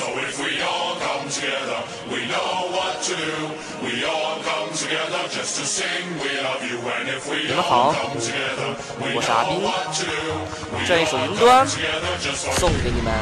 [0.00, 1.76] So if we all come together,
[2.08, 3.52] we know what to do.
[3.84, 6.80] We all come together just to sing we love you.
[6.88, 10.40] And if we all come together, we 我是阿 know what to do.
[10.72, 13.12] We 这一首 all 云端 come together just for 送给你们。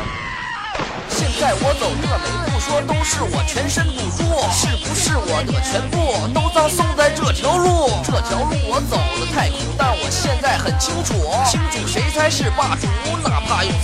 [1.11, 4.23] 现在我走这每步说都是我全身赌注，
[4.55, 5.99] 是不是我的全部
[6.31, 7.91] 都葬送在这条路？
[8.05, 11.15] 这条路我走了太苦，但我现在很清楚，
[11.51, 12.87] 清楚谁才是霸主，
[13.27, 13.78] 哪怕用苍天豪赌，用我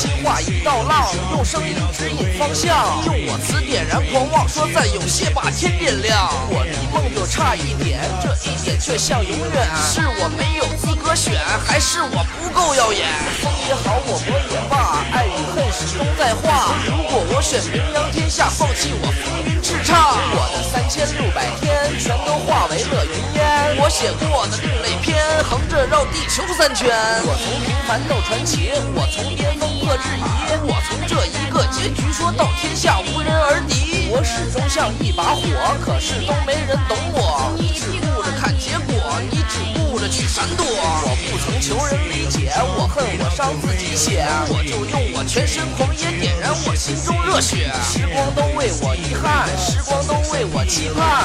[0.00, 6.32] 心画一道浪，用声音指引方向，用我词点燃狂妄，说再有些把天点亮。
[6.48, 11.36] 我离梦就差一点，这一点却像永远，是我没有资格选，
[11.68, 13.04] 还是我不够耀眼？
[13.44, 16.72] 风也好，我魔也罢，爱与恨始终在化。
[16.88, 23.76] 如果我选名扬天下，放弃我浮云叱咤，我的三千六百天全都化为了云烟。
[23.76, 26.88] 我写过的另类篇，横着绕地球三圈。
[27.28, 29.39] 我从平凡到传奇，我从巅峰破
[30.00, 30.22] 质疑，
[30.66, 34.08] 我从这一个结局说到天下无人而敌。
[34.12, 35.42] 我始终像一把火，
[35.84, 37.52] 可是都没人懂我。
[37.56, 40.66] 你只顾着看结果，你只顾着去闪躲。
[40.66, 47.70] 我不曾求人理解，我恨我伤自己血，我就用我全身狂野点燃我心中热血。
[47.84, 51.19] 时光都为我遗憾，时光都为我期盼，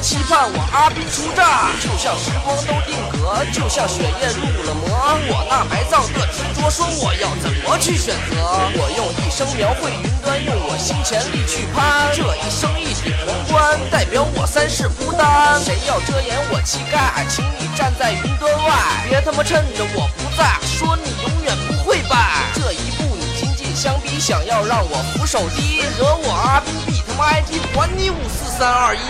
[0.00, 0.50] 期盼？
[0.52, 4.88] 我阿斌出战，就像时光都定格，就像血液入了魔。
[5.28, 8.36] 我那埋葬的执着，说我要怎么去选择？
[8.74, 12.10] 我用一生描绘云端，用我心全力去攀。
[12.14, 15.60] 这一生一顶皇冠，代表我三世孤单。
[15.64, 18.74] 谁要遮掩我膝盖，请你站在云端外，
[19.08, 22.16] 别他妈趁着我不在，说你永远不会败。
[22.54, 26.74] 这一步你紧紧相逼，想要让我俯首低，惹我阿斌
[27.20, 29.00] 我 ID 管你五四三二一。